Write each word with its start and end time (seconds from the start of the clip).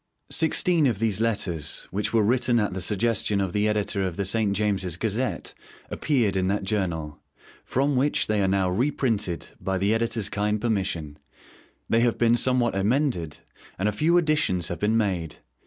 Sixteen 0.31 0.87
of 0.87 0.97
these 0.97 1.21
Letters, 1.21 1.87
which 1.91 2.11
were 2.11 2.23
written 2.23 2.59
at 2.59 2.73
the 2.73 2.81
suggestion 2.81 3.39
of 3.39 3.53
the 3.53 3.67
editor 3.67 4.03
of 4.03 4.17
the 4.17 4.25
'St. 4.25 4.53
James's 4.53 4.97
Gazette,' 4.97 5.53
appeared 5.91 6.35
in 6.35 6.47
that 6.47 6.63
journal, 6.63 7.19
from 7.63 7.95
which 7.95 8.25
they 8.25 8.41
are 8.41 8.47
now 8.47 8.67
reprinted, 8.67 9.49
by 9.59 9.77
the 9.77 9.93
editor's 9.93 10.27
kind 10.27 10.59
permission. 10.59 11.19
They 11.87 11.99
have 11.99 12.17
been 12.17 12.35
somewhat 12.35 12.73
emended, 12.73 13.41
and 13.77 13.87
a 13.87 13.91
few 13.91 14.17
additions 14.17 14.69
have 14.69 14.79
been 14.79 14.97
made. 14.97 15.35